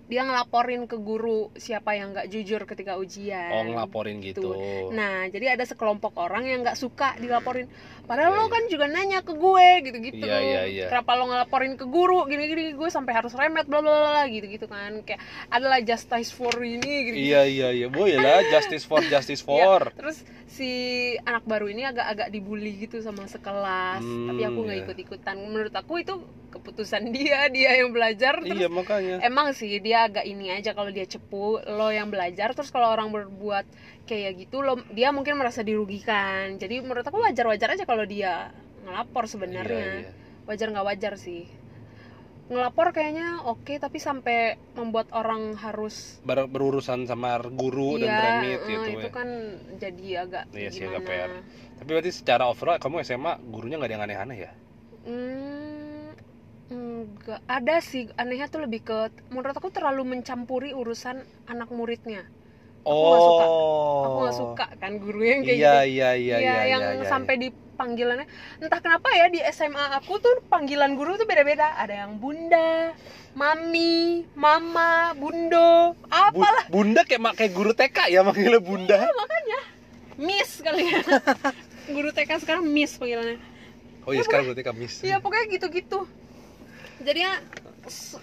[0.06, 4.58] dia ngelaporin ke guru siapa yang nggak jujur ketika ujian Oh, ngelaporin gitu.
[4.90, 7.70] Nah, jadi ada sekelompok orang yang nggak suka dilaporin.
[8.10, 8.54] Padahal Iya, lo iya.
[8.58, 10.26] kan juga nanya ke gue gitu-gitu.
[10.26, 10.86] Iya, iya, iya.
[10.90, 15.06] Kenapa lo ngelaporin ke guru gini-gini gue sampai harus remet bla bla bla gitu-gitu kan.
[15.06, 17.16] Kayak adalah justice for ini gitu.
[17.16, 17.88] Iya, iya, iya.
[17.88, 19.94] Boy lah, justice for justice for.
[19.94, 20.70] Terus si
[21.22, 24.02] anak baru ini agak-agak dibully gitu sama sekelas.
[24.02, 24.86] Hmm, Tapi aku nggak iya.
[24.90, 25.36] ikut-ikutan.
[25.38, 26.18] Menurut aku itu
[26.50, 28.42] keputusan dia, dia yang belajar.
[28.42, 29.22] Terus Iya, makanya.
[29.22, 33.14] emang sih dia agak ini aja kalau dia cepu lo yang belajar terus kalau orang
[33.14, 33.70] berbuat
[34.10, 38.50] kayak gitu lo dia mungkin merasa dirugikan jadi menurut aku wajar-wajar aja kalau dia
[38.84, 40.12] ngelapor sebenarnya Iya, iya.
[40.50, 41.44] wajar nggak wajar sih
[42.50, 48.60] ngelapor kayaknya oke tapi sampai membuat orang harus Ber- berurusan sama guru dan iya remit
[48.66, 49.12] eh, gitu itu ya.
[49.14, 49.30] kan
[49.78, 51.32] jadi agak Iya sih, agak PR.
[51.78, 54.52] Tapi berarti secara overall kamu SMA gurunya nggak ada yang aneh-aneh ya?
[55.06, 56.10] Hmm,
[56.74, 58.98] enggak ada sih anehnya tuh lebih ke
[59.30, 62.26] menurut aku terlalu mencampuri urusan anak muridnya
[62.90, 63.46] Aku nggak suka.
[63.46, 64.02] oh.
[64.02, 66.94] aku nggak suka kan guru yang kayak iya, gitu iya, iya, Iya, iya, yang iya,
[66.98, 67.08] iya.
[67.08, 68.28] sampai di panggilannya
[68.60, 72.92] entah kenapa ya di SMA aku tuh panggilan guru tuh beda-beda ada yang bunda
[73.32, 79.00] mami mama bundo Bu- apalah bunda kayak mak- kayak guru TK ya manggilnya bunda.
[80.18, 81.00] miss kali ya
[81.96, 83.40] guru TK sekarang miss panggilannya
[84.02, 84.94] Oh iya sekarang guru TK miss.
[85.00, 86.00] Iya pokoknya gitu-gitu.
[87.00, 87.34] Jadinya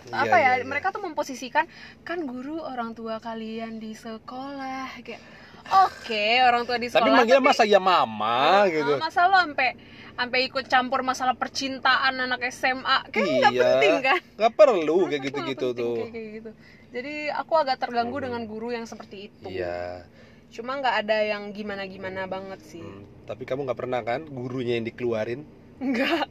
[0.06, 0.38] Iya, apa ya?
[0.38, 0.64] iya, iya.
[0.64, 1.64] Mereka tuh memposisikan
[2.02, 5.18] kan guru orang tua kalian di sekolah kayak
[5.66, 7.16] oke orang tua di Tapi sekolah.
[7.16, 8.94] manggilnya masa ya mama gitu.
[8.96, 9.74] Masa lo sampai
[10.12, 13.62] sampai ikut campur masalah percintaan anak SMA kayak nggak Iya.
[13.66, 14.20] penting kan?
[14.38, 15.96] Gak perlu kayak nggak gitu-gitu penting tuh.
[16.06, 16.50] kayak- gitu.
[16.86, 18.24] Jadi aku agak terganggu Hmm.
[18.24, 19.48] dengan guru yang seperti itu.
[19.50, 20.06] Iya.
[20.48, 22.80] Cuma nggak ada yang gimana-gimana banget sih.
[22.80, 25.42] Hmm, Tapi kamu nggak pernah kan gurunya yang dikeluarin
[25.76, 26.24] Enggak.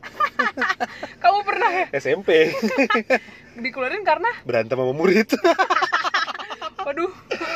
[1.23, 2.49] Kamu pernah ya SMP
[3.63, 5.31] dikeluarin karena berantem sama murid
[6.85, 7.09] waduh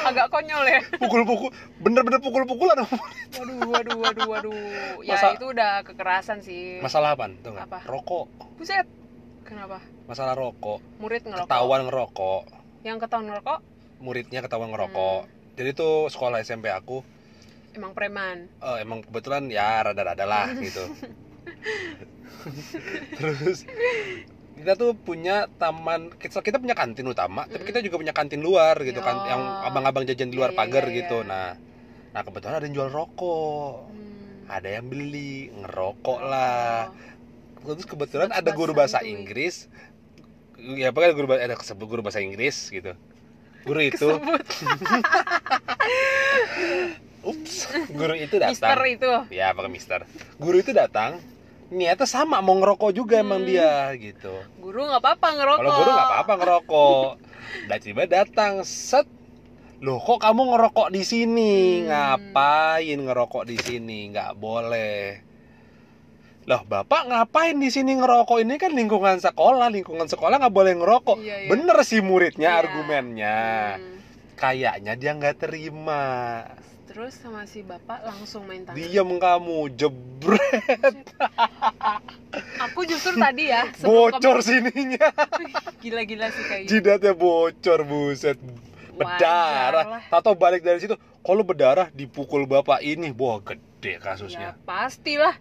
[0.08, 0.82] agak konyol ya.
[0.98, 3.28] pukul-pukul bener-bener pukul-pukulan sama murid.
[3.36, 4.58] Waduh, waduh, waduh, waduh.
[5.04, 6.80] Ya Masa- itu udah kekerasan sih.
[6.80, 7.30] Masalah apa?
[7.36, 7.54] Tuh?
[7.54, 7.86] Apa?
[7.86, 8.26] Rokok.
[8.58, 8.88] Buset.
[9.46, 9.82] Kenapa?
[10.06, 10.82] Masalah rokok.
[10.98, 11.46] Murid ngerokok.
[11.46, 12.42] Ketahuan ngerokok.
[12.82, 13.60] Yang ketahuan ngerokok
[14.00, 15.20] Muridnya ketahuan ngerokok.
[15.26, 15.32] Hmm.
[15.60, 17.04] Jadi tuh sekolah SMP aku
[17.70, 18.50] emang preman.
[18.58, 20.90] eh, emang kebetulan ya rada-rada lah gitu.
[23.16, 23.68] Terus
[24.56, 28.76] kita tuh punya taman kita, kita punya kantin utama, tapi kita juga punya kantin luar
[28.84, 29.28] gitu kan, Oh.
[29.28, 31.18] yang abang-abang jajan di luar Iya, iya, pagar iya, gitu.
[31.24, 31.30] iya.
[31.32, 31.48] Nah,
[32.12, 34.52] nah kebetulan ada yang jual rokok, Hmm.
[34.52, 36.92] ada yang beli ngerokok lah.
[37.60, 39.72] Terus kebetulan ada guru bahasa Inggris,
[40.76, 42.92] ya pokoknya guru bahasa ada kesebut guru bahasa Inggris gitu.
[43.64, 44.08] Guru itu,
[47.22, 48.88] ups, guru itu Mister datang.
[48.88, 49.12] itu.
[49.32, 50.00] Ya, pakai Mister.
[50.36, 51.20] Guru itu datang,
[51.70, 53.50] niatnya sama mau ngerokok juga emang Hmm.
[53.50, 54.34] dia gitu.
[54.58, 55.60] Guru nggak apa-apa ngerokok.
[55.60, 57.10] Kalau guru nggak apa-apa ngerokok.
[57.70, 59.06] Dan tiba datang set.
[59.80, 61.54] Loh kok kamu ngerokok di sini?
[61.80, 61.88] Hmm.
[61.88, 64.12] Ngapain ngerokok di sini?
[64.12, 65.24] Nggak boleh.
[66.44, 68.42] Loh bapak ngapain di sini ngerokok?
[68.42, 71.18] Ini kan lingkungan sekolah, lingkungan sekolah nggak boleh ngerokok.
[71.22, 71.50] Iya, iya.
[71.50, 72.60] Bener sih muridnya Iya.
[72.60, 73.38] argumennya.
[73.78, 73.98] Hmm.
[74.36, 76.04] Kayaknya dia nggak terima.
[76.90, 78.82] Terus sama si bapak langsung main tangan.
[78.82, 81.06] Diam kamu jebret.
[82.66, 85.14] Aku justru tadi ya bocor sininya.
[85.86, 86.82] Gila-gila sih kayak gitu.
[86.82, 88.42] Jidatnya bocor buset.
[88.98, 90.02] Berdarah.
[90.10, 93.14] Atau balik dari situ kalau berdarah dipukul bapak ini.
[93.14, 95.38] Wah gede ya kasusnya pastilah.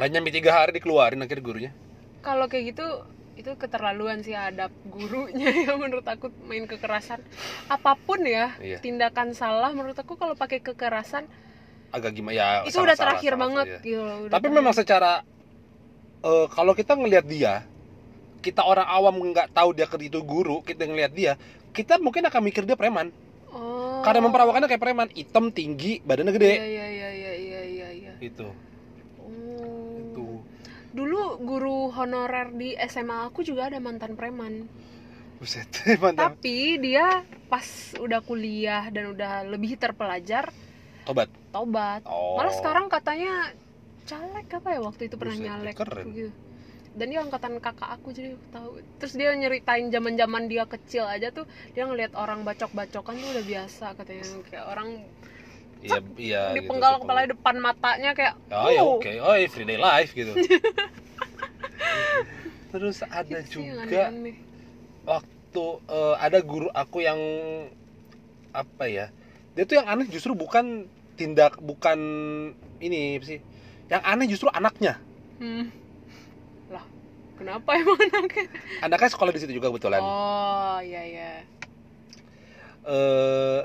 [0.00, 1.72] Nggak nyampe tiga hari dikeluarin akhirnya gurunya.
[2.24, 3.04] Kalau kayak gitu
[3.36, 7.20] itu keterlaluan sih adab gurunya ya menurut aku main kekerasan
[7.68, 8.80] apa pun ya Iya.
[8.80, 11.28] tindakan salah menurut aku kalau pakai kekerasan
[11.92, 13.84] agak gimana ya itu salah- udah terakhir salah banget saja.
[13.84, 14.56] gitu loh, tapi terakhir.
[14.56, 15.12] memang secara
[16.22, 17.54] eh, kalau kita ngelihat dia
[18.40, 21.32] kita orang awam nggak tahu dia ke- itu guru kita ngelihat dia
[21.70, 23.12] kita mungkin akan mikir dia preman
[23.50, 24.00] oh.
[24.00, 28.48] karena memperawakannya kayak preman hitam tinggi badannya gede iya iya iya iya iya iya itu
[30.96, 34.64] dulu guru honorer di SMA aku juga ada mantan preman.
[35.36, 35.68] Buset
[36.02, 37.20] mantap tapi dia
[37.52, 37.66] pas
[38.00, 40.48] udah kuliah dan udah lebih terpelajar
[41.04, 41.28] tobat?
[41.52, 42.00] tobat.
[42.08, 42.40] Oh.
[42.40, 43.52] malah sekarang katanya
[44.08, 46.06] caleg apa ya waktu itu pernah nyalek keren.
[46.16, 46.32] gitu.
[46.96, 48.70] Dan dia angkatan kakak aku jadi aku tahu.
[48.96, 51.44] Terus dia nyeritain zaman zaman dia kecil aja tuh
[51.76, 54.24] dia ngelihat orang bacok bacokan tuh udah biasa katanya.
[54.48, 55.04] Kayak orang
[55.86, 57.02] iya iya gitu, dipenggal gitu.
[57.06, 60.34] kepala depan matanya kayak oh ya "Uh." oke oh everyday life gitu
[62.74, 64.10] terus ada Gitu juga
[65.06, 67.20] waktu eh, ada guru aku yang
[68.52, 69.06] apa ya
[69.54, 71.96] dia tuh yang aneh justru bukan tindak bukan
[72.82, 73.40] ini sih
[73.88, 75.00] yang aneh justru anaknya
[75.36, 75.68] Hmm.
[76.72, 76.80] Lah,
[77.36, 78.48] kenapa emang anaknya?
[78.80, 81.32] anaknya sekolah di situ juga kebetulan Oh, iya iya.
[82.88, 83.60] Eh,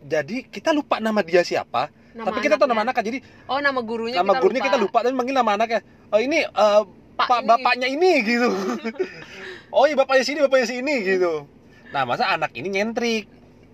[0.00, 3.04] jadi kita lupa nama dia siapa Nama tapi kita tahu nama anaknya.
[3.06, 6.82] jadi Oh, nama gurunya nama gurunya kita lupa dan manggil nama anaknya oh ini eh,
[7.14, 7.46] Pak pak ini.
[7.46, 8.48] bapaknya ini gitu
[9.76, 11.44] oh iya bapaknya sini bapaknya sini gitu
[11.90, 13.26] nah masa anak ini nyentrik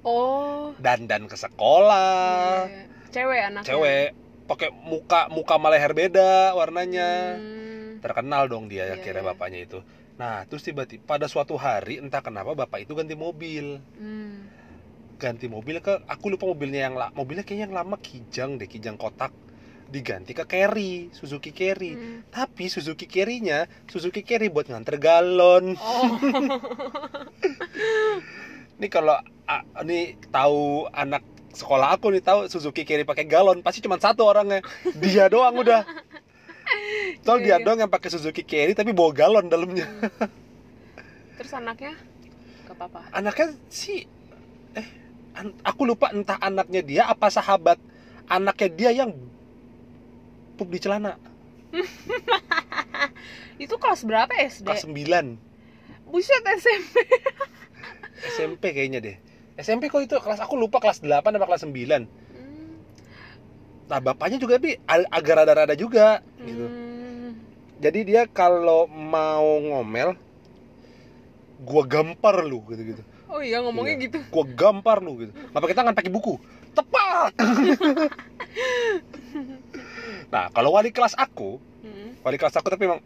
[0.03, 0.71] Oh.
[0.77, 2.87] dandan ke sekolah iya.
[3.09, 3.67] Cewek anaknya.
[3.67, 4.07] cewek
[4.47, 7.99] pakai muka muka sama leher beda warnanya Hmm.
[7.99, 9.31] terkenal dong dia Iya, akhirnya iya.
[9.33, 9.79] bapaknya itu
[10.15, 14.47] nah terus tiba-tiba pada suatu hari entah kenapa bapak itu ganti mobil Hmm.
[15.17, 19.33] Ganti mobil ke aku lupa mobilnya yang mobilnya kayaknya yang lama kijang deh kijang kotak
[19.87, 22.21] diganti ke carry Suzuki Carry Hmm.
[22.29, 26.11] tapi Suzuki Carry-nya Suzuki Carry buat nganter galon Oh.
[28.77, 29.17] Ini kalau
[29.81, 31.25] ini tahu anak
[31.57, 34.61] sekolah aku nih tahu Suzuki Carry pakai galon pasti cuma satu orangnya.
[35.01, 35.81] Dia doang udah.
[37.25, 37.65] Soal Iya, dia iya.
[37.65, 39.89] doang yang pakai Suzuki Carry tapi bawa galon dalamnya.
[41.41, 41.97] Terus anaknya
[42.69, 43.01] ke papa.
[43.17, 44.05] Anaknya sih
[44.77, 44.89] eh
[45.63, 47.77] aku lupa entah anaknya dia apa sahabat
[48.27, 49.13] anaknya dia yang
[50.57, 51.21] pup di celana
[53.57, 54.69] Itu kelas berapa SD?
[54.69, 56.95] kelas 9 Buset SMP.
[58.37, 59.17] SMP kayaknya deh.
[59.57, 61.73] SMP kok itu kelas aku lupa kelas 8 apa kelas 9.
[61.73, 62.07] Hmm.
[63.89, 66.65] Nah, bapaknya juga tapi ag- agak rada-rada juga gitu.
[66.69, 67.33] Hmm.
[67.77, 70.17] jadi dia kalau mau ngomel
[71.61, 74.05] gua gampar lu gitu gitu Oh iya ngomongnya Iya.
[74.07, 74.19] gitu.
[74.29, 76.35] gua gampar lu gitu nggak pakai tangan pakai buku
[76.73, 77.33] tepat
[80.27, 82.19] nah kalau wali kelas aku Hmm.
[82.21, 82.99] wali kelas aku tapi emang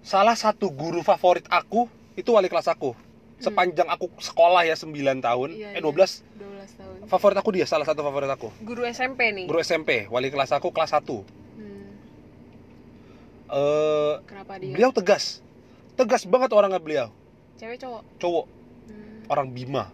[0.00, 2.96] salah satu guru favorit aku itu wali kelas aku
[3.38, 5.84] sepanjang aku sekolah ya 9 tahun Iya, eh iya.
[5.84, 6.96] 12 12 tahun.
[7.06, 9.44] favorit aku dia salah satu favorit aku Guru SMP nih.
[9.44, 11.04] guru SMP wali kelas aku kelas 1
[11.52, 11.92] Hmm.
[13.50, 14.72] eh Kenapa dia?
[14.72, 15.44] beliau tegas
[15.94, 17.08] tegas banget orangnya beliau
[17.54, 18.02] Cewek cowok.
[18.16, 18.61] cowok Hmm.
[19.28, 19.90] Orang Bima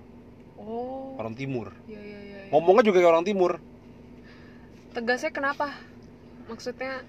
[0.58, 1.14] Oh.
[1.16, 2.38] orang timur Iya iya iya.
[2.44, 2.50] iya.
[2.50, 3.52] ngomongnya juga kayak orang timur
[4.88, 5.70] Tegasnya kenapa?
[6.46, 7.04] Maksudnya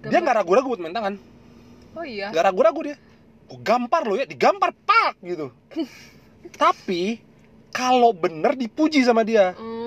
[0.00, 1.14] dia nggak ragu-ragu buat main tangan
[1.92, 2.32] Oh iya.
[2.32, 2.96] nggak ragu-ragu dia
[3.46, 5.50] Gua gampar lo ya digampar pak gitu
[6.62, 7.20] tapi
[7.70, 9.79] kalau bener dipuji sama dia Oh,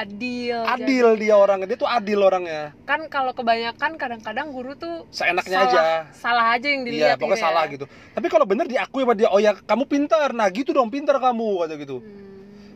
[0.00, 0.58] adil.
[0.64, 1.66] adil dia orangnya.
[1.68, 2.72] Dia tuh adil orangnya.
[2.72, 5.82] Jadi, kan kalau kebanyakan kadang-kadang guru tuh seenaknya salah, aja.
[6.14, 7.46] Salah aja yang iya dilihat pokoknya gitu ya.
[7.46, 7.84] salah gitu.
[7.88, 10.28] Tapi kalau bener diakui sama dia oh ya kamu pintar.
[10.32, 11.98] Nah gitu dong pintar kamu kata gitu.
[12.00, 12.28] Hmm.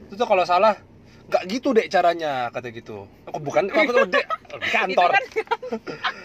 [0.05, 0.77] itu tuh kalau salah
[1.25, 3.09] nggak gitu dek caranya kata gitu.
[3.27, 4.27] Aku bukan aku tuh dek
[4.61, 5.25] di kantor Itu kan?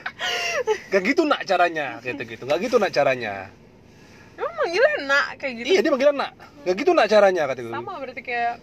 [0.91, 2.43] Nggak gitu nak caranya gitu gitu.
[2.43, 3.33] Nggak gitu nak caranya.
[4.35, 5.67] Emang manggilnya nak kayak gitu.
[5.71, 6.31] iya dia manggil nak.
[6.67, 7.71] Nggak gitu nak caranya kata gitu.
[7.71, 8.53] Sama berarti kayak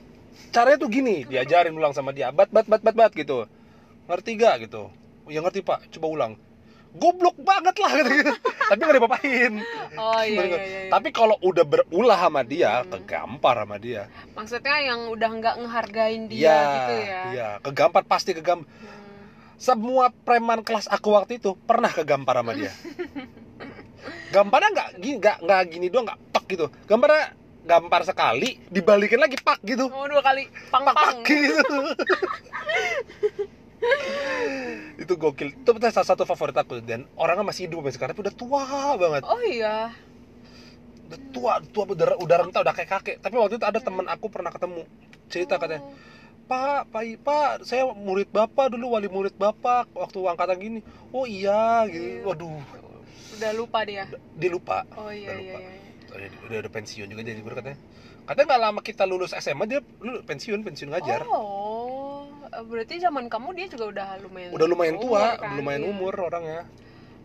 [0.51, 3.45] caranya tuh gini diajarin ulang sama dia bat bat bat bat bat gitu
[4.07, 4.89] ngerti gak gitu
[5.27, 6.33] "Oh, ya ngerti pak coba ulang
[6.97, 8.33] goblok banget lah gitu, gitu.
[8.73, 9.53] tapi nggak dipapain
[10.01, 10.59] oh iya iya iya.
[10.65, 10.81] iya.
[10.89, 12.89] tapi kalau udah berulah sama dia Hmm.
[12.97, 17.23] kegampar sama dia maksudnya yang udah nggak ngehargain dia iya gitu ya.
[17.37, 19.05] iya kegampar pasti kegam Hmm.
[19.61, 22.73] semua preman kelas aku waktu itu pernah kegampar sama dia
[24.35, 27.35] gambarnya nggak gini nggak nggak gini doang nggak tek gitu gambarnya
[27.67, 31.17] gampar sekali dibalikin lagi pak gitu Oh, dua kali pak pak pang-pang.
[31.27, 31.77] gitu
[34.97, 38.35] itu gokil itu salah satu favorit aku dan orangnya masih hidup sampai sekarang tapi udah
[38.35, 38.63] tua
[38.97, 39.93] banget Oh iya.
[41.07, 44.27] udah tua tua udah udah renta udah kayak kakek tapi waktu itu ada teman aku
[44.27, 44.83] pernah ketemu
[45.27, 45.93] cerita katanya Oh.
[46.47, 50.79] Pak, Pak, Pak, saya murid Bapak dulu, wali murid Bapak waktu angkatan gini.
[51.11, 51.99] Oh iya, gitu.
[51.99, 52.23] Iya.
[52.23, 52.63] Waduh,
[53.35, 54.07] Udah lupa dia.
[54.39, 54.87] dia lupa.
[54.95, 55.59] Oh iya Udah iya lupa.
[55.59, 55.71] iya.
[56.17, 57.79] Udah, udah, udah pensiun juga jadi guru katanya.
[58.27, 61.23] Katanya nggak lama kita lulus SMA dia lulus pensiun, pensiun ngajar.
[61.29, 62.27] Oh,
[62.67, 65.55] berarti zaman kamu dia juga udah lumayan Udah lumayan tua, kan?
[65.61, 65.91] lumayan Iya.
[65.93, 66.65] umur orangnya.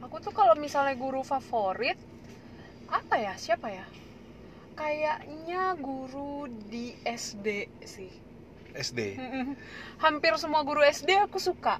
[0.04, 1.96] Aku tuh kalau misalnya guru favorit
[2.92, 3.34] apa ya?
[3.40, 3.86] Siapa ya?
[4.76, 8.12] Kayaknya guru di SD sih.
[8.72, 9.20] SD.
[10.04, 11.80] Hampir semua guru SD aku suka.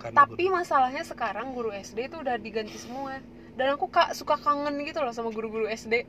[0.00, 3.20] Karena Tapi masalahnya sekarang guru SD itu udah diganti semua.
[3.52, 6.08] Dan aku kak suka kangen gitu loh sama guru-guru SD.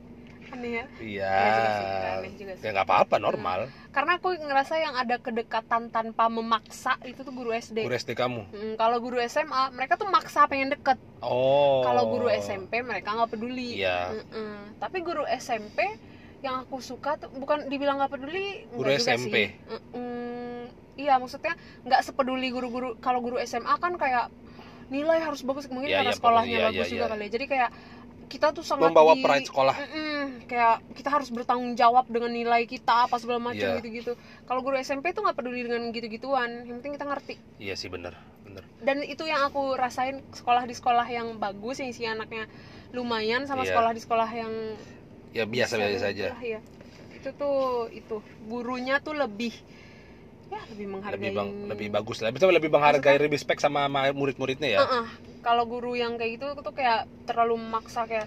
[0.58, 0.84] Aneh ya.
[1.02, 1.34] Iya.
[2.38, 2.64] Sih.
[2.64, 3.66] Ya nggak apa-apa, normal.
[3.90, 7.82] Karena aku ngerasa yang ada kedekatan tanpa memaksa itu tuh guru SD.
[7.82, 8.42] Guru SD kamu.
[8.50, 10.98] Hmm, kalau guru SMA mereka tuh maksa pengen deket.
[11.18, 11.82] Oh.
[11.82, 13.82] Kalau guru SMP mereka nggak peduli.
[13.82, 14.14] Iya.
[14.14, 14.78] Mm-mm.
[14.78, 15.98] Tapi guru SMP
[16.44, 18.68] yang aku suka tuh bukan dibilang nggak peduli.
[18.70, 19.34] Guru juga SMP.
[19.34, 19.48] Sih.
[19.70, 20.70] Mm-mm.
[20.94, 22.94] Iya maksudnya nggak sepeduli guru-guru.
[23.02, 24.30] Kalau guru SMA kan kayak
[24.92, 27.12] nilai harus bagus mungkin Iya, karena iya, sekolahnya iya, bagus iya, juga iya.
[27.12, 27.24] kali.
[27.24, 27.30] ya.
[27.32, 27.70] Jadi kayak
[28.24, 29.76] kita tuh sangat Membawa di- pride sekolah.
[29.76, 30.44] Mm-mm.
[30.44, 33.78] kayak kita harus bertanggung jawab dengan nilai kita apa segala macam Iya.
[33.78, 34.12] gitu-gitu.
[34.42, 36.64] Kalau guru SMP tuh nggak peduli dengan gitu-gituan.
[36.64, 38.64] Yang penting kita ngerti Iya sih bener, bener.
[38.78, 42.50] dan itu yang aku rasain sekolah di sekolah yang bagus yang isi anaknya
[42.90, 43.72] lumayan sama Iya.
[43.72, 44.52] sekolah di sekolah yang
[45.30, 46.26] Ya biasa-biasa biasa saja.
[46.38, 46.60] ya.
[47.14, 49.54] itu tuh itu gurunya tuh lebih
[50.46, 52.30] ya lebih menghargai Lebih bang, lebih bagus lah.
[52.30, 54.80] Bisa lebih menghargai respect sama ma- murid-muridnya ya.
[54.84, 55.06] Heeh.
[55.44, 58.24] Kalau guru yang kayak gitu tuh kayak terlalu memaksa kayak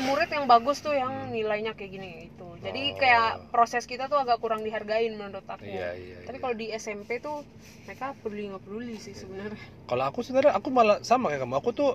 [0.00, 2.10] murid yang bagus tuh yang nilainya kayak gini
[2.50, 2.58] Oh.
[2.58, 6.18] jadi kayak proses kita tuh agak kurang dihargain menurut aku Iya, iya.
[6.28, 6.42] tapi iya.
[6.42, 7.40] kalau di SMP tuh
[7.84, 9.56] mereka peduli nggak peduli sih sebenarnya
[9.88, 11.56] Kalau aku sebenarnya aku malah sama kayak kamu.
[11.58, 11.90] Aku tuh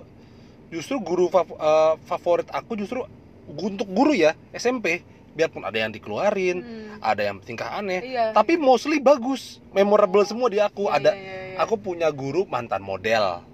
[0.68, 3.00] justru guru fav- eh, favorit aku justru
[3.46, 5.00] untuk guru ya SMP.
[5.32, 6.96] Biarpun ada yang dikeluarin, Hmm.
[6.98, 10.88] ada yang tingkah aneh, iya tapi mostly bagus, memorable semua di aku.
[10.88, 11.56] Iya, ada iya, iya, iya.
[11.60, 13.44] aku punya guru mantan model.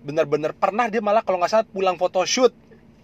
[0.00, 2.52] Bener-bener pernah dia malah kalau nggak salah pulang photoshoot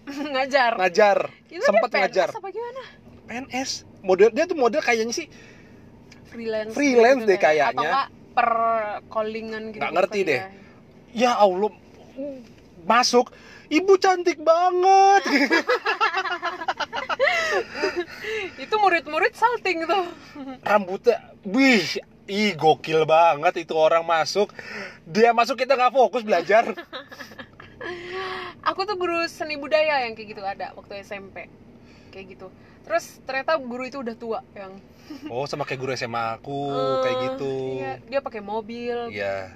[0.33, 2.29] ngajar ngajar, Itu sempat ngajar.
[2.31, 2.81] apa gimana
[3.27, 3.83] PNS.
[3.99, 5.27] Model dia tuh model kayaknya sih
[6.25, 7.71] freelance Freelance gitu deh kayak.
[7.71, 7.91] kayaknya.
[7.91, 8.49] atau per
[9.07, 10.39] callingan gitu Nggak ngerti deh.
[10.39, 10.47] ya.
[11.11, 11.71] ya Allah
[12.83, 13.29] masuk
[13.67, 15.23] ibu cantik banget
[18.57, 20.05] itu murid-murid salting tuh
[20.61, 21.83] rambutnya wih
[22.27, 24.51] ih gokil banget itu orang masuk.
[25.07, 26.75] Dia masuk kita nggak fokus belajar.
[28.67, 31.47] Aku tuh guru seni budaya yang kayak gitu ada waktu SMP
[32.11, 32.47] kayak gitu.
[32.83, 34.75] Terus ternyata guru itu udah tua yang
[35.33, 37.53] oh sama kayak guru SMA aku eh, kayak gitu.
[37.79, 38.97] iya, dia pakai mobil.
[39.11, 39.55] Iya.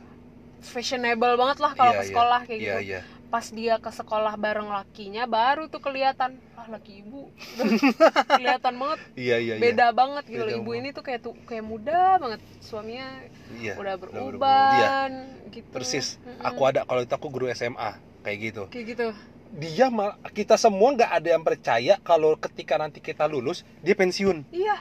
[0.62, 2.82] Fashionable banget lah kalau iya, ke sekolah kayak iya, gitu.
[2.88, 3.02] iya.
[3.32, 7.32] Pas dia ke sekolah bareng lakinya baru tuh kelihatan ah laki ibu.
[8.38, 9.00] Kelihatan banget.
[9.16, 9.64] Iya iya iya.
[9.64, 10.52] Beda banget gitu loh.
[10.52, 10.84] Beda ibu banget.
[10.84, 12.42] ini tuh kayak tuh kayak muda banget.
[12.60, 13.08] Suaminya
[13.56, 14.20] iya udah berubah.
[14.20, 15.12] beruban
[15.50, 15.68] gitu.
[15.72, 16.20] Persis.
[16.20, 16.44] Mm-mm.
[16.44, 17.96] aku ada kalau itu aku guru SMA
[18.28, 18.64] kayak gitu.
[18.68, 19.08] Kayak gitu.
[19.56, 24.44] Dia mal kita semua nggak ada yang percaya kalau ketika nanti kita lulus dia pensiun.
[24.52, 24.76] Iya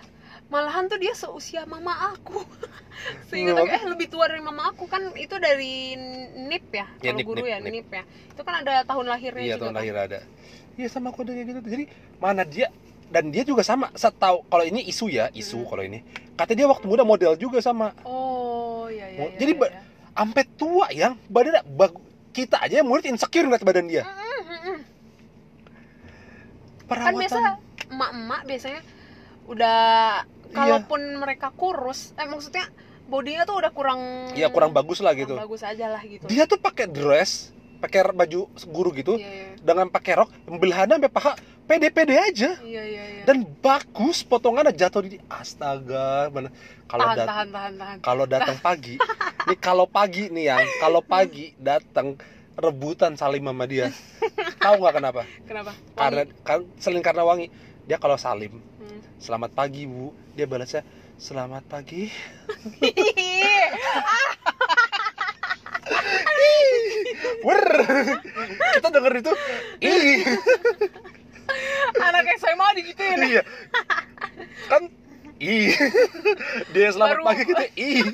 [0.51, 2.43] malahan tuh dia seusia mama aku
[3.31, 3.71] sehingga Memang.
[3.71, 5.95] eh lebih tua dari mama aku kan itu dari
[6.41, 7.73] NIP ya Ya, kalau NIP, guru NIP, ya NIP.
[7.73, 9.79] NIP ya itu kan ada tahun lahirnya iya juga tahun kan?
[9.79, 10.19] lahir ada
[10.75, 11.85] iya sama aku ada kayak gitu jadi
[12.19, 12.67] mana dia
[13.09, 15.69] dan dia juga sama setahu kalau ini isu ya isu Hmm.
[15.69, 16.03] kalau ini
[16.35, 19.83] katanya dia waktu muda model juga sama oh iya iya, iya jadi iya, iya.
[20.13, 24.61] sampai tua yang badannya bagu- kita aja yang murid insecure ngeliat badan dia Mm, mm,
[24.61, 24.79] mm.
[26.83, 27.39] kan perawatan biasa
[27.89, 28.81] emak-emak biasanya
[29.47, 29.83] udah
[30.51, 30.83] Iya.
[30.83, 32.67] kalaupun mereka kurus eh maksudnya
[33.07, 34.01] bodinya tuh udah kurang
[34.35, 36.27] Iya kurang bagus lah kurang gitu bagus aja lah gitu.
[36.27, 39.49] Dia tuh pakai dress pakai baju guru gitu iya iya.
[39.57, 41.33] dengan pakai rok belahannya sampai paha
[41.65, 42.51] pede-pede aja.
[42.61, 43.23] Iya iya, iya.
[43.25, 46.51] dan bagus potongannya jatuh di astaga mana?
[46.91, 47.97] Kalau tahan, dat- tahan tahan tahan.
[48.03, 48.99] kalau datang pagi
[49.47, 50.67] nih kalau pagi nih yang.
[50.83, 52.19] Kalau pagi datang
[52.59, 53.89] rebutan salim sama dia.
[54.65, 55.23] Tahu nggak kenapa?
[55.49, 55.73] Kenapa?
[55.97, 57.49] Karena kan selain karena wangi.
[57.89, 58.61] Dia kalau salim.
[59.21, 60.11] Selamat pagi bu.
[60.35, 60.83] Dia balasnya
[61.21, 62.09] selamat pagi.
[67.41, 67.65] Wer,
[68.77, 69.33] kita denger itu,
[71.97, 73.19] anak SMA digituin.
[73.19, 73.43] Iya,
[74.69, 74.83] kan,
[75.41, 75.73] ih,
[76.71, 78.05] dia selamat Baru- pagi kita, ih,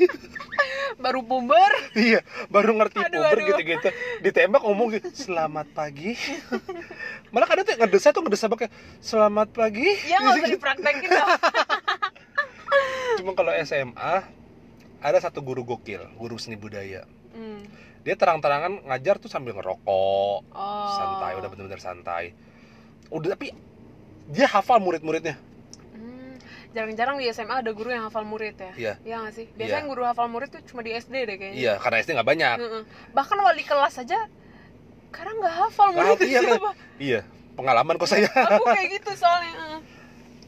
[0.96, 3.88] baru puber iya, baru ngerti Aduh, puber gitu-gitu,
[4.24, 6.16] ditembak ngomong gitu, selamat pagi,
[7.32, 8.68] malah kadang tuh yang ngedesa tuh ngedesa pakai
[9.00, 9.88] selamat pagi.
[10.08, 11.10] Ya nggak usah dipraktekin
[13.16, 14.14] cuma kalau SMA
[15.00, 17.04] ada satu guru gokil guru seni budaya.
[17.36, 17.68] Hmm.
[18.00, 20.40] dia terang-terangan ngajar tuh sambil ngerokok.
[20.54, 20.88] Oh.
[20.94, 22.32] Santai udah bener-bener santai.
[23.10, 23.50] Udah tapi
[24.30, 25.34] dia hafal murid-muridnya
[26.76, 28.72] jarang-jarang di SMA ada guru yang hafal murid ya.
[28.76, 28.92] Iya.
[29.00, 29.46] Iya nggak sih?
[29.50, 29.88] Biasanya Iya.
[29.88, 31.56] guru hafal murid tuh cuma di SD deh kayaknya.
[31.56, 32.56] Iya karena SD nggak banyak.
[32.58, 32.82] Heeh.
[33.10, 34.28] bahkan wali kelas aja
[35.08, 36.28] sekarang nggak hafal Nggak murid.
[36.28, 37.20] iya, siapa iya
[37.52, 38.28] pengalaman kok saya.
[38.28, 39.80] Aku kayak gitu soalnya heeh.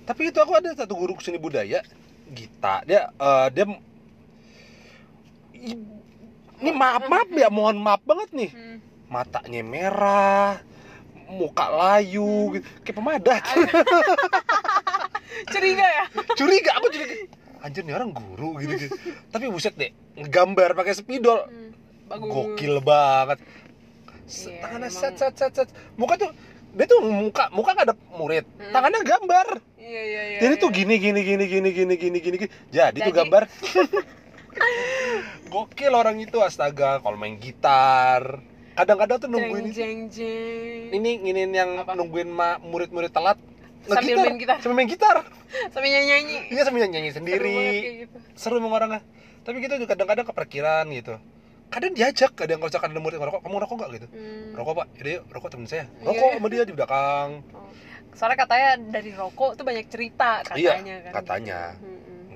[0.04, 1.80] tapi itu aku ada satu guru seni budaya
[2.28, 2.84] Gita.
[2.84, 3.64] Dia eh, dia
[6.58, 8.50] ini maaf maaf ya mohon maaf banget nih.
[8.52, 8.76] Hmm.
[9.08, 10.60] matanya merah
[11.28, 12.64] muka layu gitu.
[12.82, 13.40] kayak pemadat
[15.52, 16.04] curiga ya?
[16.34, 17.14] Curiga aku curiga.
[17.58, 18.94] Anjir nih orang guru gitu, -gitu.
[19.34, 21.42] tapi buset deh gambar pakai spidol.
[21.50, 21.74] Hmm,
[22.08, 23.42] gokil banget.
[24.28, 25.68] Yeah, tangannya set set set set.
[25.98, 26.30] Muka tuh
[26.76, 28.46] dia tuh muka muka gak ada murid.
[28.46, 28.70] Hmm.
[28.70, 29.46] tangannya gambar.
[29.78, 30.62] Iya, iya, iya, jadi yeah.
[30.62, 30.78] tuh iya.
[30.84, 32.36] gini gini gini gini gini gini gini
[32.68, 33.08] jadi, jadi.
[33.08, 33.42] tuh gambar.
[35.52, 37.00] Gokil orang itu astaga.
[37.00, 38.44] Kalau main gitar.
[38.76, 40.94] Kadang-kadang tuh nungguin jeng, jeng, jeng.
[40.94, 41.98] ini ini yang Apa?
[41.98, 42.30] nungguin
[42.62, 43.40] murid-murid telat.
[43.86, 44.56] Sambil main gitar.
[44.58, 45.16] sambil main gitar.
[45.72, 47.54] Sampai nyanyi nyanyi iya sambil nyanyi Seru sendiri.
[47.54, 48.16] banget kayak gitu.
[48.36, 49.00] seru orangnya.
[49.46, 51.14] Tapi gitu juga kadang-kadang keperkiran gitu.
[51.68, 53.90] Kadang diajak kadang kalau misalkan ada murid ngerokok kamu ngerokok nggak?
[53.96, 54.06] gitu.
[54.12, 54.50] Hmm.
[54.56, 54.86] rokok pak.
[55.04, 55.84] Yuk rokok temen saya.
[55.84, 56.36] Iya, rokok iya.
[56.36, 57.28] sama dia di belakang.
[57.54, 57.68] Oh.
[58.18, 61.12] soalnya katanya dari rokok tuh banyak cerita Iya, katanya kan.
[61.22, 61.60] katanya.
[61.78, 62.34] Hmm,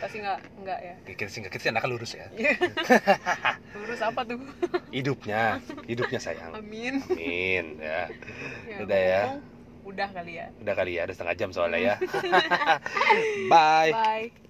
[0.00, 0.94] tapi nggak nggak ya?
[1.06, 2.26] Kita sih kita sih anaknya lurus ya.
[3.76, 4.40] Lurus apa tuh?
[4.90, 6.56] Hidupnya hidupnya sayang.
[6.56, 7.04] Amin.
[7.04, 8.08] Amin ya.
[8.66, 9.22] Ya, Udah ya.
[9.86, 10.46] Udah kali ya?
[10.60, 11.94] Udah kali ya ada setengah jam soalnya ya.
[13.52, 13.92] Bye.
[13.92, 14.49] Bye